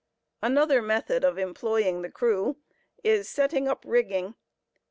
[0.41, 2.57] Another method of employing the crew
[3.03, 4.33] is "setting up" rigging.